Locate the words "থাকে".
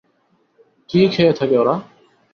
1.33-1.55